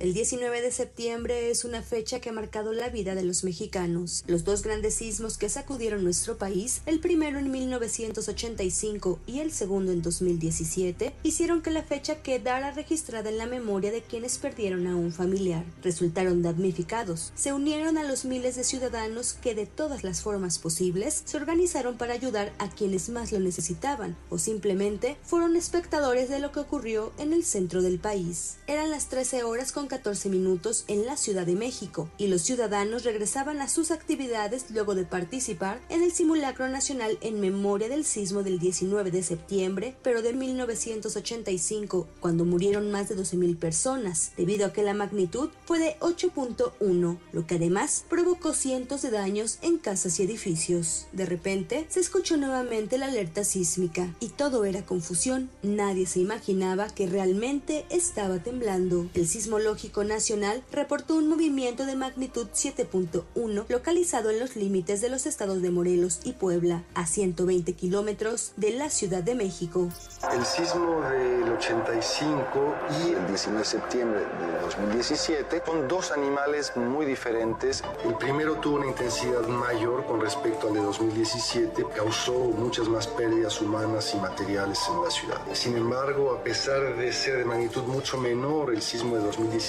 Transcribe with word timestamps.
El 0.00 0.14
19 0.14 0.62
de 0.62 0.72
septiembre 0.72 1.50
es 1.50 1.66
una 1.66 1.82
fecha 1.82 2.20
que 2.20 2.30
ha 2.30 2.32
marcado 2.32 2.72
la 2.72 2.88
vida 2.88 3.14
de 3.14 3.22
los 3.22 3.44
mexicanos. 3.44 4.24
Los 4.26 4.44
dos 4.44 4.62
grandes 4.62 4.94
sismos 4.94 5.36
que 5.36 5.50
sacudieron 5.50 6.04
nuestro 6.04 6.38
país, 6.38 6.80
el 6.86 7.00
primero 7.00 7.38
en 7.38 7.50
1985 7.50 9.18
y 9.26 9.40
el 9.40 9.52
segundo 9.52 9.92
en 9.92 10.00
2017, 10.00 11.12
hicieron 11.22 11.60
que 11.60 11.70
la 11.70 11.82
fecha 11.82 12.22
quedara 12.22 12.70
registrada 12.70 13.28
en 13.28 13.36
la 13.36 13.44
memoria 13.44 13.92
de 13.92 14.00
quienes 14.00 14.38
perdieron 14.38 14.86
a 14.86 14.96
un 14.96 15.12
familiar. 15.12 15.66
Resultaron 15.82 16.40
damnificados. 16.40 17.34
Se 17.34 17.52
unieron 17.52 17.98
a 17.98 18.04
los 18.04 18.24
miles 18.24 18.56
de 18.56 18.64
ciudadanos 18.64 19.34
que 19.34 19.54
de 19.54 19.66
todas 19.66 20.02
las 20.02 20.22
formas 20.22 20.58
posibles 20.58 21.24
se 21.26 21.36
organizaron 21.36 21.98
para 21.98 22.14
ayudar 22.14 22.54
a 22.58 22.70
quienes 22.70 23.10
más 23.10 23.32
lo 23.32 23.40
necesitaban 23.40 24.16
o 24.30 24.38
simplemente 24.38 25.18
fueron 25.24 25.56
espectadores 25.56 26.30
de 26.30 26.38
lo 26.38 26.52
que 26.52 26.60
ocurrió 26.60 27.12
en 27.18 27.34
el 27.34 27.44
centro 27.44 27.82
del 27.82 27.98
país. 27.98 28.56
Eran 28.66 28.90
las 28.90 29.10
13 29.10 29.42
horas 29.42 29.72
con 29.72 29.89
14 29.90 30.28
minutos 30.28 30.84
en 30.86 31.04
la 31.04 31.16
Ciudad 31.16 31.44
de 31.44 31.56
México 31.56 32.08
y 32.16 32.28
los 32.28 32.42
ciudadanos 32.42 33.02
regresaban 33.02 33.60
a 33.60 33.68
sus 33.68 33.90
actividades 33.90 34.66
luego 34.70 34.94
de 34.94 35.04
participar 35.04 35.80
en 35.88 36.04
el 36.04 36.12
simulacro 36.12 36.68
nacional 36.68 37.18
en 37.22 37.40
memoria 37.40 37.88
del 37.88 38.04
sismo 38.04 38.44
del 38.44 38.60
19 38.60 39.10
de 39.10 39.24
septiembre, 39.24 39.96
pero 40.04 40.22
de 40.22 40.32
1985, 40.32 42.06
cuando 42.20 42.44
murieron 42.44 42.92
más 42.92 43.08
de 43.08 43.16
12.000 43.16 43.58
personas, 43.58 44.30
debido 44.36 44.66
a 44.66 44.72
que 44.72 44.84
la 44.84 44.94
magnitud 44.94 45.50
fue 45.66 45.80
de 45.80 45.96
8.1, 45.98 47.18
lo 47.32 47.46
que 47.48 47.56
además 47.56 48.04
provocó 48.08 48.54
cientos 48.54 49.02
de 49.02 49.10
daños 49.10 49.58
en 49.60 49.78
casas 49.78 50.20
y 50.20 50.22
edificios. 50.22 51.08
De 51.12 51.26
repente, 51.26 51.86
se 51.88 51.98
escuchó 51.98 52.36
nuevamente 52.36 52.96
la 52.96 53.06
alerta 53.06 53.42
sísmica 53.42 54.14
y 54.20 54.28
todo 54.28 54.64
era 54.64 54.86
confusión. 54.86 55.50
Nadie 55.64 56.06
se 56.06 56.20
imaginaba 56.20 56.88
que 56.90 57.08
realmente 57.08 57.86
estaba 57.90 58.38
temblando. 58.38 59.08
El 59.14 59.26
sismológico 59.26 59.79
Nacional 59.88 60.62
reportó 60.72 61.14
un 61.14 61.28
movimiento 61.28 61.86
de 61.86 61.96
magnitud 61.96 62.48
7.1 62.54 63.64
localizado 63.68 64.30
en 64.30 64.38
los 64.38 64.54
límites 64.54 65.00
de 65.00 65.08
los 65.08 65.24
estados 65.24 65.62
de 65.62 65.70
Morelos 65.70 66.20
y 66.22 66.32
Puebla, 66.32 66.84
a 66.94 67.06
120 67.06 67.72
kilómetros 67.72 68.52
de 68.56 68.72
la 68.72 68.90
Ciudad 68.90 69.22
de 69.22 69.34
México. 69.34 69.88
El 70.30 70.44
sismo 70.44 71.00
del 71.00 71.50
85 71.50 72.74
y 72.90 73.12
el 73.14 73.26
19 73.26 73.58
de 73.60 73.64
septiembre 73.64 74.20
de 74.20 74.60
2017 74.60 75.62
son 75.64 75.88
dos 75.88 76.12
animales 76.12 76.76
muy 76.76 77.06
diferentes. 77.06 77.82
El 78.04 78.14
primero 78.16 78.56
tuvo 78.56 78.76
una 78.76 78.88
intensidad 78.88 79.46
mayor 79.48 80.04
con 80.04 80.20
respecto 80.20 80.68
al 80.68 80.74
de 80.74 80.80
2017, 80.80 81.86
causó 81.96 82.32
muchas 82.32 82.86
más 82.88 83.06
pérdidas 83.06 83.60
humanas 83.62 84.14
y 84.14 84.18
materiales 84.18 84.78
en 84.90 85.02
la 85.02 85.10
ciudad. 85.10 85.40
Sin 85.54 85.76
embargo, 85.76 86.32
a 86.38 86.44
pesar 86.44 86.96
de 86.96 87.12
ser 87.12 87.38
de 87.38 87.44
magnitud 87.46 87.82
mucho 87.84 88.18
menor 88.18 88.74
el 88.74 88.82
sismo 88.82 89.16
de 89.16 89.22
2017, 89.22 89.59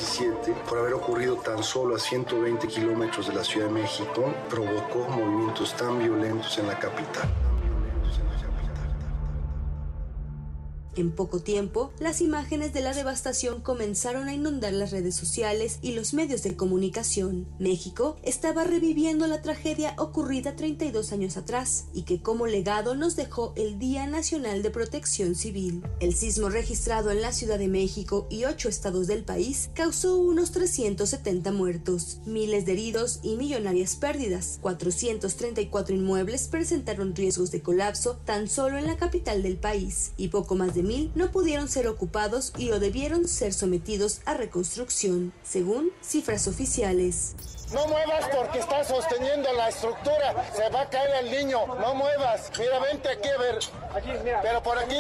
por 0.70 0.80
haber 0.80 0.94
ocurrido 0.94 1.36
tan 1.36 1.64
solo 1.64 1.95
a 1.95 2.00
120 2.00 2.67
kilómetros 2.67 3.28
de 3.28 3.34
la 3.34 3.44
Ciudad 3.44 3.67
de 3.67 3.73
México, 3.73 4.34
provocó 4.50 5.08
movimientos 5.09 5.75
tan 5.75 6.00
violentos 6.00 6.58
en 6.58 6.67
la 6.67 6.80
capital. 6.80 7.50
En 10.97 11.11
poco 11.11 11.39
tiempo, 11.39 11.92
las 12.00 12.20
imágenes 12.20 12.73
de 12.73 12.81
la 12.81 12.94
devastación 12.94 13.61
comenzaron 13.61 14.28
a 14.28 14.34
inundar 14.34 14.73
las 14.73 14.92
redes 14.92 15.16
sociales 15.16 15.80
y 15.81 15.94
los 15.94 16.14
medios 16.14 16.44
de 16.44 16.58
comunicación. 16.58 17.47
México 17.59 18.17
estaba 18.23 18.66
reviviendo 18.66 19.25
la 19.28 19.42
tragedia 19.42 19.95
ocurrida 19.97 20.58
32 20.58 21.14
años 21.14 21.38
atrás 21.38 21.86
y 21.94 22.03
que 22.03 22.22
como 22.22 22.45
legado 22.45 22.94
nos 22.95 23.16
dejó 23.16 23.53
el 23.56 23.80
Día 23.80 24.06
Nacional 24.06 24.64
de 24.64 24.69
Protección 24.69 25.36
Civil. 25.36 25.81
El 26.02 26.14
sismo 26.14 26.50
registrado 26.50 27.09
en 27.09 27.22
la 27.22 27.31
Ciudad 27.31 27.58
de 27.58 27.69
México 27.69 28.28
y 28.30 28.44
ocho 28.44 28.67
estados 28.67 29.08
del 29.08 29.23
país 29.23 29.69
causó 29.73 30.17
unos 30.17 30.52
370 30.52 31.53
muertos, 31.53 32.19
miles 32.25 32.66
de 32.66 32.73
heridos 32.73 33.22
y 33.23 33.38
millonarias 33.38 33.95
pérdidas. 33.95 34.59
434 34.62 35.95
inmuebles 35.95 36.50
presentaron 36.50 37.16
riesgos 37.16 37.52
de 37.52 37.62
colapso 37.62 38.18
tan 38.25 38.50
solo 38.50 38.78
en 38.78 38.88
la 38.88 38.97
capital 38.97 39.41
del 39.41 39.58
país 39.58 40.12
y 40.18 40.28
poco 40.28 40.56
más 40.56 40.73
de 40.75 40.81
mil 40.84 41.12
no 41.16 41.31
pudieron 41.31 41.68
ser 41.68 41.88
ocupados 41.88 42.53
y 42.58 42.72
o 42.72 42.80
debieron 42.80 43.28
ser 43.28 43.53
sometidos 43.53 44.22
a 44.25 44.34
reconstrucción, 44.34 45.34
según 45.44 45.92
cifras 46.02 46.47
oficiales. 46.47 47.36
No 47.74 47.88
muevas 47.88 48.28
porque 48.36 48.59
estás 48.59 48.90
sosteniendo 48.90 49.52
la 49.53 49.70
estructura. 49.70 50.36
Se 50.53 50.70
va 50.70 50.81
a 50.81 50.90
caer 50.90 51.24
el 51.24 51.31
niño. 51.31 51.66
No 51.68 51.96
muevas. 51.96 52.52
Mira, 52.59 52.80
vente 52.80 53.09
aquí 53.09 53.30
a 53.30 53.38
ver. 53.38 53.59
Pero 54.41 54.62
por 54.62 54.78
aquí. 54.78 54.97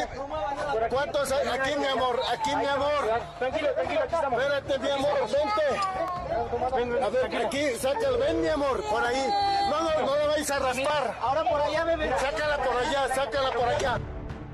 ¿Cuántos 0.89 1.31
hay? 1.33 1.47
Aquí, 1.49 1.77
mi 1.77 1.85
amor. 1.87 2.21
Aquí, 2.31 2.55
mi 2.55 2.65
amor. 2.65 3.09
Tranquilo, 3.39 3.73
tranquilo. 3.73 4.01
Aquí 4.03 4.15
estamos. 4.15 4.41
Espérate, 4.41 4.79
mi 4.79 4.89
amor. 4.89 5.19
Vente. 5.21 7.03
A 7.03 7.09
ver, 7.09 7.45
aquí. 7.45 7.65
Sácalo. 7.77 8.17
Ven, 8.19 8.41
mi 8.41 8.47
amor. 8.47 8.81
Por 8.89 9.03
ahí. 9.03 9.27
No, 9.69 9.81
no, 9.81 10.05
no 10.05 10.15
la 10.15 10.27
vais 10.27 10.49
a 10.49 10.59
raspar. 10.59 11.17
Ahora 11.21 11.43
por 11.43 11.59
allá, 11.59 11.83
bebé. 11.83 12.09
Sácala 12.19 12.57
por 12.63 12.77
allá. 12.77 13.15
Sácala 13.15 13.51
por 13.51 13.67
allá. 13.67 13.99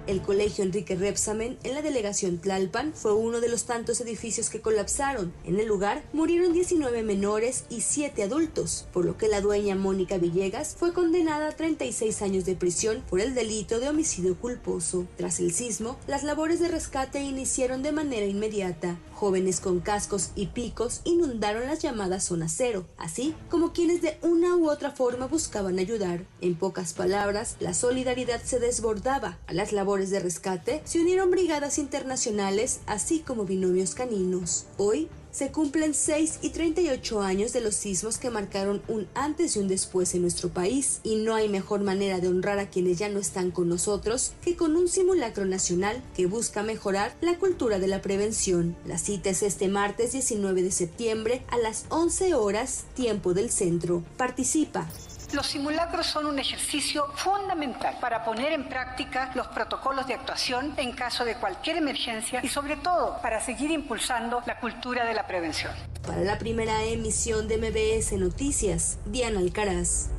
El 0.08 0.22
colegio 0.22 0.64
Enrique 0.64 0.96
Repsamen 0.96 1.58
en 1.64 1.76
la 1.76 1.82
delegación 1.82 2.38
Tlalpan 2.38 2.94
fue 2.94 3.14
uno 3.14 3.42
de 3.42 3.50
los 3.50 3.66
tantos 3.66 4.00
edificios 4.00 4.50
que 4.50 4.62
colapsaron. 4.62 5.34
En 5.44 5.60
el 5.60 5.68
lugar 5.68 6.02
murieron 6.14 6.54
19 6.54 7.04
menores 7.04 7.66
y 7.70 7.82
7 7.82 8.24
adultos, 8.24 8.88
por 8.94 9.04
lo 9.04 9.18
que 9.18 9.28
la 9.28 9.42
dueña 9.42 9.76
Mónica 9.76 10.18
Villegas 10.18 10.78
fue 10.80 10.94
condenada 10.94 11.50
a 11.50 11.52
36 11.58 12.22
años 12.22 12.46
de 12.46 12.56
prisión 12.56 13.04
por 13.10 13.20
el 13.20 13.36
delito 13.36 13.82
de 13.82 13.90
homicidio 13.90 14.38
culposo. 14.38 15.06
Tras 15.18 15.42
el 15.42 15.54
sismo, 15.54 15.98
las 16.08 16.24
labores 16.24 16.62
de 16.62 16.70
rescate 16.70 17.20
iniciaron 17.20 17.84
de 17.84 17.92
manera 17.92 18.26
inmediata. 18.26 18.98
Jóvenes 19.18 19.62
con 19.62 19.80
cascos 19.80 20.30
y 20.36 20.46
picos 20.46 21.02
inundaron 21.04 21.66
las 21.66 21.80
llamadas 21.80 22.24
zona 22.24 22.48
cero, 22.50 22.86
así 23.00 23.34
como 23.50 23.74
quienes 23.74 24.00
de 24.04 24.20
una 24.22 24.56
u 24.56 24.70
otra 24.70 24.92
forma 24.92 25.26
buscaban 25.26 25.80
ayudar. 25.80 26.24
En 26.40 26.54
pocas 26.54 26.94
palabras, 26.94 27.56
la 27.60 27.74
solidaridad 27.74 28.40
se 28.44 28.60
desbordaba. 28.60 29.40
A 29.48 29.54
las 29.54 29.72
labores 29.72 30.12
de 30.12 30.20
rescate 30.20 30.84
se 30.86 31.02
unieron 31.02 31.32
brigadas 31.32 31.80
internacionales, 31.80 32.82
así 32.86 33.22
como 33.22 33.46
binomios 33.46 33.96
caninos. 33.96 34.68
Hoy, 34.78 35.10
se 35.38 35.52
cumplen 35.52 35.94
6 35.94 36.40
y 36.42 36.50
38 36.50 37.22
años 37.22 37.54
de 37.54 37.62
los 37.62 37.76
sismos 37.76 38.18
que 38.18 38.32
marcaron 38.32 38.82
un 38.88 39.08
antes 39.14 39.56
y 39.56 39.60
un 39.60 39.68
después 39.68 40.16
en 40.16 40.24
nuestro 40.24 40.50
país, 40.50 41.00
y 41.04 41.18
no 41.18 41.36
hay 41.36 41.48
mejor 41.48 41.82
manera 41.82 42.20
de 42.20 42.28
honrar 42.28 42.58
a 42.58 42.72
quienes 42.72 42.98
ya 42.98 43.08
no 43.08 43.20
están 43.20 43.52
con 43.52 43.70
nosotros 43.70 44.34
que 44.42 44.56
con 44.56 44.76
un 44.76 44.88
simulacro 44.88 45.46
nacional 45.46 46.02
que 46.16 46.26
busca 46.26 46.64
mejorar 46.64 47.16
la 47.22 47.38
cultura 47.38 47.78
de 47.78 47.86
la 47.86 48.02
prevención. 48.02 48.76
La 48.88 48.98
cita 48.98 49.30
es 49.30 49.44
este 49.44 49.68
martes 49.68 50.12
19 50.14 50.64
de 50.64 50.72
septiembre 50.72 51.44
a 51.50 51.60
las 51.60 51.86
11 51.90 52.34
horas, 52.34 52.86
tiempo 52.96 53.36
del 53.36 53.52
centro. 53.52 54.04
Participa. 54.18 54.90
Los 55.34 55.48
simulacros 55.48 56.08
son 56.08 56.26
un 56.26 56.40
ejercicio 56.40 57.08
fundamental 57.16 57.98
para 58.00 58.24
poner 58.24 58.54
en 58.54 58.70
práctica 58.70 59.32
los 59.36 59.48
protocolos 59.48 60.08
de 60.08 60.14
actuación 60.14 60.74
en 60.78 60.94
caso 60.94 61.26
de 61.26 61.36
cualquier 61.36 61.78
emergencia 61.78 62.40
y 62.42 62.48
sobre 62.48 62.78
todo 62.78 63.22
para 63.22 63.42
seguir 63.42 63.72
impulsando 63.72 64.42
la 64.46 64.60
cultura 64.60 65.06
de 65.06 65.14
la 65.14 65.28
prevención. 65.28 65.74
Para 66.06 66.22
la 66.22 66.38
primera 66.38 66.82
emisión 66.84 67.50
de 67.50 67.58
MBS 67.58 68.14
Noticias, 68.14 69.00
Diana 69.06 69.40
Alcaraz. 69.40 70.10